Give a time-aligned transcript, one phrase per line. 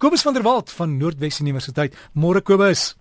[0.00, 1.96] Kobus van der Walt van Noordwes Universiteit.
[2.16, 2.96] Môre Kobus.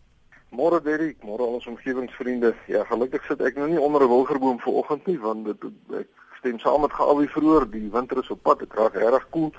[0.52, 2.52] Môre Derrick, môre al ons omgewingsvriende.
[2.68, 5.64] Ja, gelukkig sit ek nou nie onder 'n wilgerboom vir oggend nie want dit
[5.96, 6.10] ek
[6.40, 9.54] stem saam met Gawie vroeër, die winter is op pad, dit raak regtig koel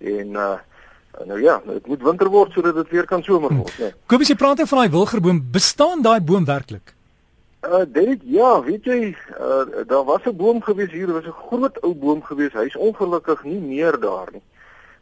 [0.00, 0.58] en uh
[1.26, 3.84] nou ja, dit moet winter word sodat dit weer kan somer word, né?
[3.84, 3.92] Nee.
[4.06, 6.94] Kobus, jy praat net van daai wilgerboom, bestaan daai boom werklik?
[7.62, 11.80] Uh Derrick, ja, weet jy, uh daar was 'n boom gewees hier, was 'n groot
[11.82, 12.52] ou boom gewees.
[12.52, 14.42] Hy's ongelukkig nie meer daar nie.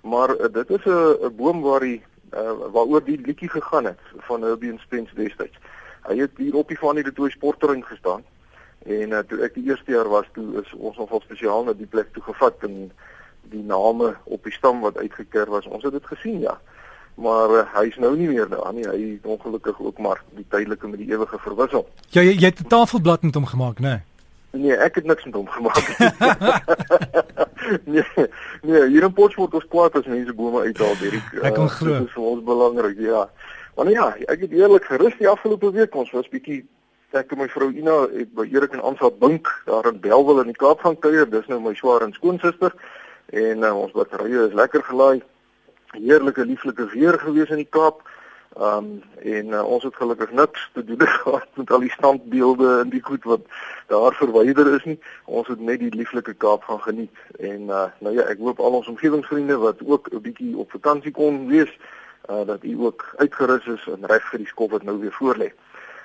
[0.03, 2.03] Maar uh, dit is 'n boom waar die
[2.35, 5.59] uh, waaroor die liedjie gegaan het van Herbie Spence destyds.
[6.03, 8.23] Hy het hier op die van die toe sportterrein gestaan.
[8.87, 11.87] En uh, toe ek die eerste jaar was, toe is ons nogal spesiaal na die
[11.87, 12.91] plek toe gevat en
[13.53, 15.67] die name op die stam wat uitgeker was.
[15.67, 16.59] Ons het dit gesien, ja.
[17.15, 18.89] Maar uh, hy is nou nie meer daar nie.
[18.89, 21.87] Hy het ongelukkig ook maar die tydelike met die ewige verwissel.
[22.09, 23.89] Ja, jy, jy het 'n tafelblad met hom gemaak, né?
[23.89, 24.01] Nee?
[24.53, 25.87] Nee, ek het niks met hom gemaak
[27.85, 28.05] nee,
[28.63, 31.23] nee, hier in Potchefstroom is kwaad as mense bome uithaal hierdie.
[31.47, 31.95] Ek kon glo.
[31.95, 33.25] Dit is vir ons belangrik, ja.
[33.77, 36.61] Maar nou ja, ek het eerlik gerus die afgelope week ons was bietjie
[37.17, 40.53] ek en my vrou Ina het by Erik en Ansa Bink daar in Belwel in
[40.53, 41.29] die Kaap gaan kuier.
[41.29, 42.73] Dis nou my swaar en skoonsister
[43.33, 45.23] en uh, ons batterye is lekker gelaai.
[45.97, 48.01] Heerlike lieflike weer gewees in die Kaap.
[48.57, 52.79] Ehm um, en uh, ons het gelukkig niks te doen gehad met al die standbeelde
[52.81, 53.41] en die goed wat
[53.87, 54.99] daar verwyder is nie.
[55.25, 57.17] Ons het net die lieflike Kaap gaan geniet.
[57.39, 61.15] En uh, nou ja, ek hoop al ons omgewingsvriende wat ook 'n bietjie op vakansie
[61.17, 61.73] kon wees,
[62.31, 65.49] uh, dat u ook uitgerus is en reg vir die skof wat nou weer voorlê.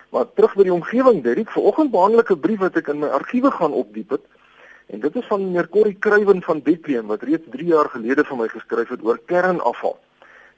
[0.09, 3.08] Maar terug by die omgewing, Derrick, vanoggend behandel ek 'n brief wat ek in my
[3.08, 4.26] argiewe gaan opdiep het.
[4.88, 8.38] En dit is van meneer Corrie Kruiven van Bethlehem wat reeds 3 jaar gelede vir
[8.38, 10.00] my geskryf het oor kernafval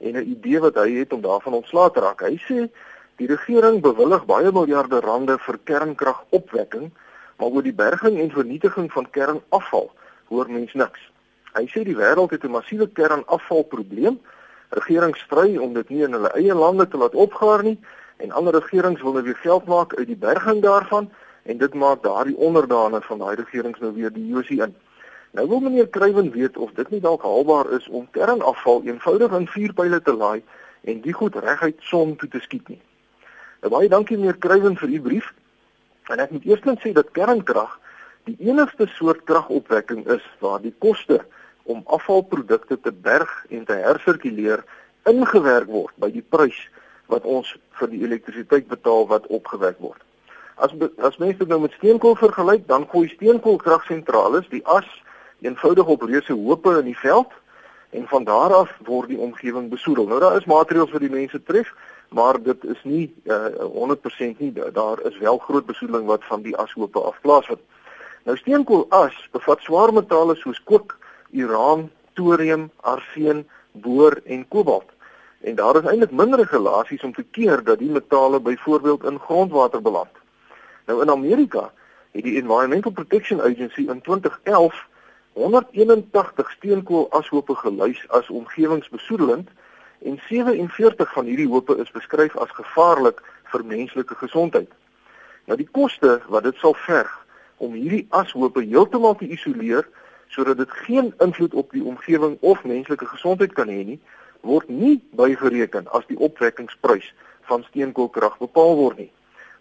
[0.00, 2.20] en 'n idee wat hy het om daarvan ontslae te raak.
[2.20, 2.68] Hy sê
[3.16, 6.90] die regering bewillig baie miljarde rande vir kernkragopwekking,
[7.36, 9.90] maar oor die berging en vernietiging van kernafval
[10.28, 11.00] hoor mens niks.
[11.52, 14.20] Hy sê die wêreld het 'n massiewe kernafvalprobleem.
[14.70, 17.78] Regerings stry om dit nie in hulle eie lande te laat opgaar nie
[18.16, 21.10] en ander regerings wil nou weer geld maak uit die berging daarvan
[21.42, 24.74] en dit maak daardie onderdane van daai regerings nou weer die josie in.
[25.30, 29.46] Nou wil meneer Kruiven weet of dit nie dalk haalbaar is om kernafval eenvoudig in
[29.46, 30.42] vuurpyle te laai
[30.90, 32.80] en die goed reguit son toe te skiet nie.
[33.62, 35.28] Nou baie dankie meneer Kruiven vir u brief.
[36.10, 37.76] En ek moet eerstens sê dat kernkrag
[38.26, 41.20] die enigste soort kragopwekking is waar die koste
[41.62, 44.64] om afvalprodukte te berg en te hersirkuleer
[45.06, 46.58] ingewerk word by die prys
[47.10, 50.02] wat ons vir die elektrisiteit betaal wat opgewek word.
[50.58, 54.90] As as mense dit nou met steenkool vergelyk, dan gooi steenkoolkragsentrale die as
[55.40, 57.32] eenvoudig op reuse hoope in die veld
[57.90, 60.06] en van daar af word die omgewing besoedel.
[60.06, 61.72] Nou daar is maatreëls vir die mense tref,
[62.08, 63.66] maar dit is nie uh, eh,
[64.34, 64.52] 100% nie.
[64.72, 67.62] Daar is wel groot besoedeling wat van die ashoope af plaasvind.
[68.24, 70.98] Nou steenkoolas bevat swaar metale soos kook,
[71.30, 74.90] uraan, thorium, arseen, boor en kobalt.
[75.40, 79.82] En daar is eintlik minder regulasies om te keer dat die metale byvoorbeeld in grondwater
[79.82, 80.12] beland.
[80.86, 81.72] Nou in Amerika
[82.10, 84.86] het die Environmental Protection Agency in 2011
[85.32, 89.48] 181 steenkool ashope gelys as omgewingsbesoedelend
[90.02, 94.70] en 47 van hierdie hope is beskryf as gevaarlik vir menslike gesondheid.
[95.46, 97.12] Nou die koste wat dit sal verg
[97.56, 99.86] om hierdie ashope heeltemal te isoleer
[100.30, 103.98] sodat dit geen invloed op die omgewing of menslike gesondheid kan hê nie,
[104.46, 107.10] word nie bygereken as die opwekkingsprys
[107.50, 109.10] van steenkoolkrag bepaal word nie.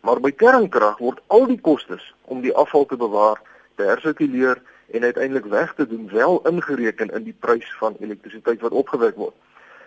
[0.06, 3.42] Maar by kernkrag word al die kostes om die afval te bewaar,
[3.76, 4.62] te hersirkuleer
[4.92, 9.36] en uiteindelik weg te doen wel ingereken in die prys van elektrisiteit wat opgewek word.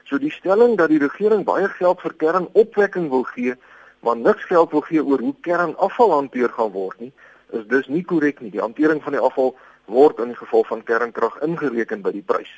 [0.04, 3.54] So die stelling dat die regering baie geld vir kernopwekking wil gee,
[4.00, 7.12] maar niks geld wil gee oor hoe kernafval hanteer gaan word nie,
[7.50, 8.50] is dus nie korrek nie.
[8.50, 12.50] Die hantering van die afval word in geval van kernkrag ingereken by die prys.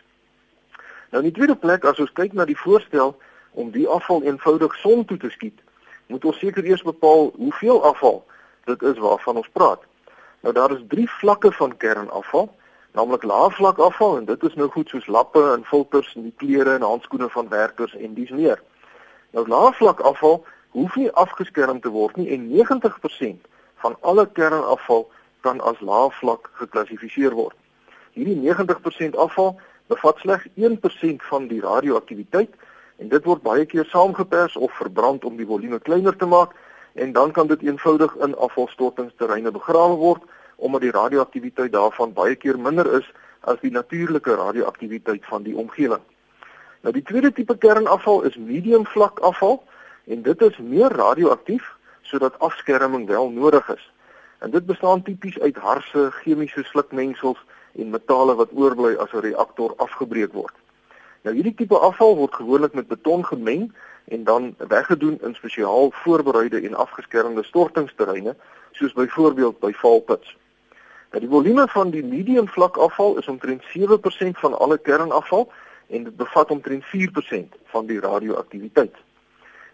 [1.11, 3.15] Nou in die tweede plek as ons kyk na die voorstel
[3.53, 5.61] om die afval eenvoudig son toe te skiet,
[6.07, 8.25] moet ons seker eers bepaal hoeveel afval
[8.65, 9.85] dit is waarvan ons praat.
[10.45, 12.51] Nou daar is drie vlakke van kernafval,
[12.93, 16.75] naamlik laagvlak afval en dit is nou goed soos lappe en filters en die klere
[16.75, 18.61] en handskoene van werkers en dis meer.
[19.33, 20.45] Nou laagvlak afval
[20.77, 23.49] hoef nie afgeskerm te word nie en 90%
[23.87, 25.07] van alle kernafval
[25.41, 27.57] kan as laagvlak geklassifiseer word.
[28.13, 29.57] Hierdie 90% afval
[29.89, 32.53] bevat slegs 1% van die radioaktiwiteit
[33.01, 36.53] en dit word baie keer saamgepers of verbrand om die volume kleiner te maak
[36.93, 42.59] en dan kan dit eenvoudig in afvalstortingsterreine begrawe word omdat die radioaktiwiteit daarvan baie keer
[42.59, 46.03] minder is as die natuurlike radioaktiwiteit van die omgewing.
[46.81, 49.63] Nou die tweede tipe kernafval is medium vlak afval
[50.05, 51.73] en dit is meer radioaktief
[52.03, 53.93] sodat afskerming wel nodig is.
[54.39, 57.41] En dit bestaan tipies uit harse, chemiese slukmengsels
[57.73, 60.55] en metale wat oorbly as 'n reaktor afgebreek word.
[61.23, 63.73] Nou hierdie tipe afval word gewoonlik met beton gemeng
[64.05, 68.37] en dan weggedoen in spesiaal voorbereide en afgeskermde stortingsterreine
[68.73, 70.37] soos byvoorbeeld by valpits.
[71.15, 75.53] Nou die volume van die medium vlak afval is omtrent 7% van alle kernafval
[75.87, 78.97] en dit bevat omtrent 4% van die radioaktiwiteit.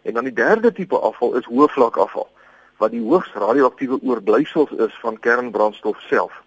[0.03, 2.29] En dan die derde tipe afval is hoë vlak afval
[2.77, 6.43] wat die hoogs radioaktiewe oorblyfsels is van kernbrandstof self.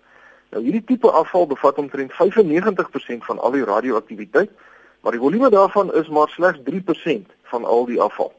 [0.49, 4.53] Nou hierdie tipe afval bevat omtrent 95% van al die radioaktiwiteit
[5.01, 8.33] maar die volume daarvan is maar slegs 3% van al die afval.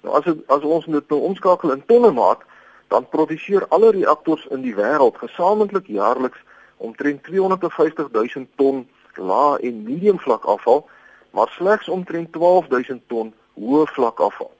[0.00, 2.48] Nou as het, as ons dit nou omskakel in tonne maak,
[2.90, 6.38] dan produseer alle reaktors in die wêreld gesamentlik jaarliks
[6.76, 10.88] omtrent 250 000 ton lae en medium vlak afval,
[11.30, 14.50] maar slegs omtrent 12 000 ton hoë vlak afval.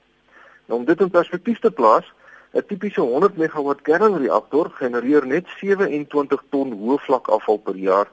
[0.66, 2.06] Nou om dit in perspektief te plaas,
[2.54, 8.08] 'n tipiese 100 megawatt kernreaktor genereer net 27 ton hoë vlak afval per jaar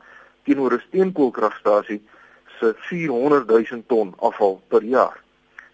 [0.46, 2.02] teenoor 'n steenkoolkragstasie
[2.60, 5.22] se 400 000 ton afval per jaar.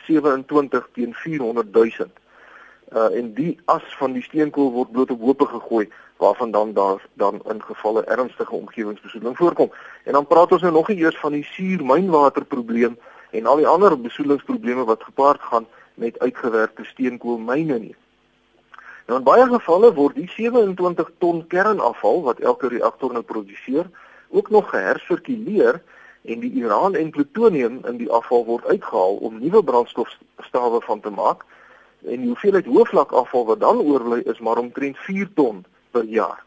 [0.08, 2.23] 27 teen 400 000.
[2.94, 5.88] Uh en die as van die steenkool word bloot op hope gegooi
[6.18, 9.72] waarvan dan daar dan in gevalle ernstige omgewingsbesoedeling voorkom.
[10.04, 12.98] En dan praat ons nou nog eers van die suurmynwaterprobleem
[13.32, 17.96] en al die ander besoedelingsprobleme wat gepaard gaan met uitgewerkte steenkoolmyne nie.
[19.06, 23.90] Nou in baie gevalle word die 27 ton kernafval wat elke reaktor nou produseer
[24.30, 25.82] ook nog gehersirkuleer
[26.22, 31.10] en die uran en plutonium in die afval word uitgehaal om nuwe brandstofstawe van te
[31.10, 31.44] maak
[32.06, 36.44] en die hoeveelheid hoëvlak afval wat dan oorbly is maar omtrent 4 ton per jaar.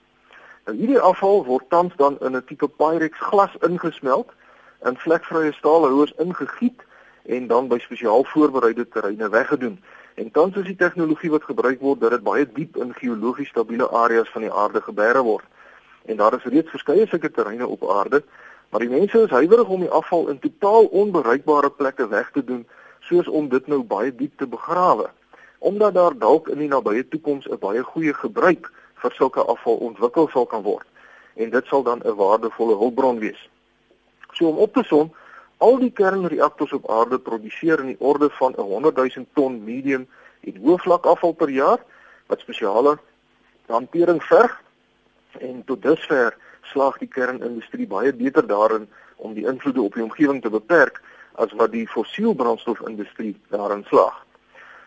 [0.64, 4.32] Nou hierdie afval word tans dan in 'n tipe Pyrex glas ingesmelt,
[4.84, 6.82] in vlekvrye staalhouers ingegiet
[7.26, 9.82] en dan by spesiaal voorbereide terreine weggedoen.
[10.14, 13.90] En tans is die tegnologie wat gebruik word dat dit baie diep in geologies stabiele
[13.90, 15.44] areas van die aarde geberg word.
[16.04, 18.22] En daar is reeds verskeie sulke terreine op aarde
[18.68, 22.66] Maar die mense is huiwerig om die afval in totaal onbereikbare plekke weg te doen,
[23.00, 25.06] soos om dit nou baie diep te begrawe,
[25.66, 28.72] omdat daar dalk in die nabye toekoms 'n baie goeie gebruik
[29.02, 30.86] vir sulke afval ontwikkel sal kan word
[31.34, 33.48] en dit sal dan 'n waardevolle hulpbron wees.
[34.32, 35.12] So om op te som,
[35.58, 40.08] al die kernreaktors op aarde produseer in die orde van 'n 100 000 ton medium
[40.40, 41.80] en hoë vlak afval per jaar
[42.26, 42.98] wat spesiale
[43.66, 44.62] hantering verg
[45.38, 50.42] en tot dusver slaag die kernindustrie baie beter daarin om die invloede op die omgewing
[50.42, 51.02] te beperk
[51.32, 54.24] as wat die fossielbrandstofindustrie daarin slaag.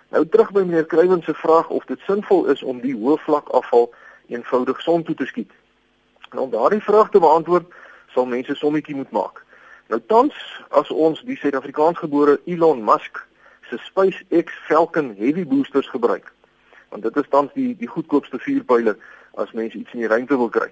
[0.10, 3.50] Nou terug by meneer Kruiven se vraag of dit sinvol is om die hoë vlak
[3.50, 3.90] afval
[4.28, 5.52] eenvoudig son toe te skiet.
[6.32, 7.66] Nou om daardie vraag te beantwoord,
[8.14, 9.44] sal mense sommetjie moet maak.
[9.88, 10.36] Nou tans
[10.70, 13.22] as ons die Suid-Afrikaansgebore Elon Musk
[13.70, 16.34] se SpaceX Falcon Heavy boosters gebruik,
[16.90, 18.98] want dit is tans die die goedkoopste vuurpyle
[19.38, 20.72] as mense iets in die ruimte wil kry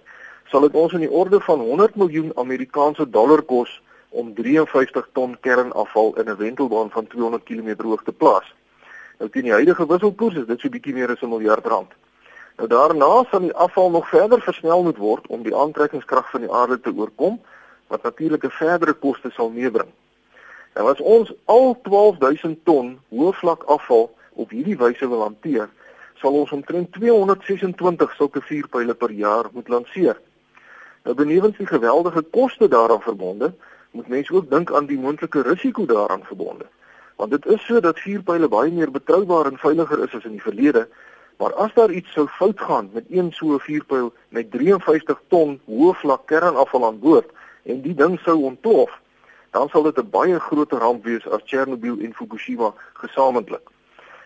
[0.51, 3.71] sal dit ons in die orde van 100 miljoen Amerikaanse dollar kos
[4.09, 8.53] om 53 ton kernafval in 'n wentelbaan van 200 km hoog te plaas.
[9.17, 11.91] Nou teen die huidige wisselkoers is dit so bietjie meer as 'n miljard rand.
[12.57, 16.51] Nou daarna sal die afval nog verder versnel moet word om die aantrekkingskrag van die
[16.51, 17.41] aarde te oorkom
[17.87, 19.89] wat natuurlik 'n verdere koste sal meebring.
[20.75, 25.69] Nou as ons al 12000 ton hoëvlak afval op hierdie wyse wil hanteer,
[26.15, 30.19] sal ons omtrent 226 sulke vuurpyle per jaar moet lanseer.
[31.03, 33.53] Nou benewens die geweldige koste daaraan verbonde,
[33.91, 36.65] moet mense ook dink aan die moontlike risiko daaraan verbonde.
[37.17, 40.43] Want dit is so dat vuurpyle baie meer betroubaar en veiliger is as in die
[40.43, 40.87] verlede,
[41.37, 45.59] maar as daar iets sou fout gaan met een so 'n vuurpyl met 53 ton
[45.65, 47.29] hoë vlak kernafval aan boord
[47.63, 48.91] en die ding sou ontplof,
[49.51, 53.69] dan sal dit 'n baie groter ramp wees as Chernobyl en Fukushima gesamentlik.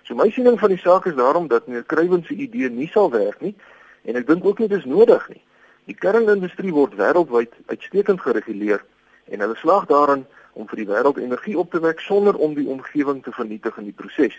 [0.03, 3.11] So my siening van die saak is daarom dat meneer Kruiven se idee nie sal
[3.11, 3.55] werk nie
[4.03, 5.41] en ek dink ook nie dit is nodig nie.
[5.85, 8.83] Die kernindustrie word wêreldwyd uitstekend gereguleer
[9.25, 12.67] en hulle slaag daarin om vir die wêreld energie op te wek sonder om die
[12.67, 14.37] omgewing te vernietig in die proses.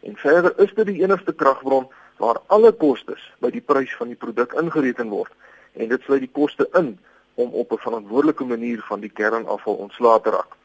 [0.00, 4.16] En verder is dit die enigste kragbron waar alle kostes by die prys van die
[4.18, 5.32] produk ingereken word
[5.72, 6.98] en dit sluit die koste in
[7.34, 10.56] om op 'n verantwoordelike manier van die kernafval ontslae te raak.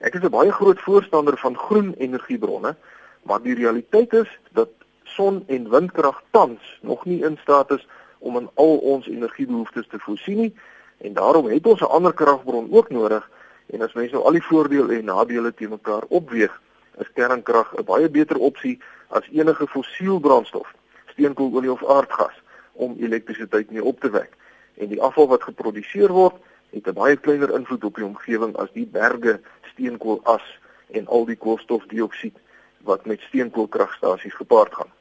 [0.00, 2.76] Ek is 'n baie groot voorstander van groen energiebronne,
[3.22, 4.68] maar die realiteit is dat
[5.04, 7.86] son- en windkrag tans nog nie in staat is
[8.18, 10.54] om aan al ons energiebehoeftes te voorsien nie
[10.98, 13.30] en daarom het ons 'n ander kragbron ook nodig
[13.70, 16.52] en as mense nou al die voordele en nadele te mekaar opweeg,
[16.98, 20.68] is kernkrag 'n baie beter opsie as enige fossiel brandstof,
[21.12, 22.36] steenkool, olie of aardgas
[22.72, 24.36] om elektrisiteit mee op te wek.
[24.74, 26.34] En die afval wat geproduseer word,
[26.70, 29.40] het 'n baie kleiner invloed op die omgewing as die berge
[29.72, 30.58] steenkoolas
[30.90, 32.36] en al die koolstofdioksied
[32.82, 34.92] wat met steenkoolkragstasies gepaard gaan.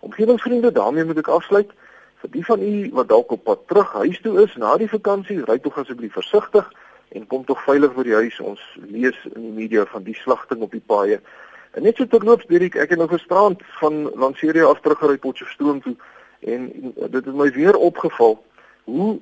[0.00, 1.70] Omgewingsvriende, daarmee moet ek afsluit.
[2.20, 5.44] Vir die van u wat dalk op pad terug huis toe is na die vakansie,
[5.44, 6.72] ry tog asseblief versigtig
[7.10, 8.40] en kom tog veilig by die huis.
[8.40, 11.20] Ons lees in die media van die slagting op die paaie.
[11.74, 15.96] En net so terloops, Dirk, ek het nou gisterand van Lanseria af teruggery Potchefstroom toe
[16.40, 18.38] en dit het my weer opgeval
[18.88, 19.18] hoe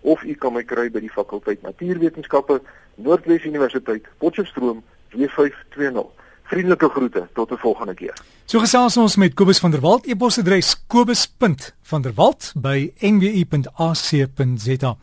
[0.01, 2.61] of u kan my kry by die fakulteit Natuurwetenskappe
[2.95, 6.05] Noordwes Universiteit Potchefstroom 2520.
[6.43, 8.13] Vriendelike groete tot 'n volgende keer.
[8.45, 14.97] So gesels ons met Kobus van der Walt e-posadres kobus.vanderwalt by nwu.ac.za.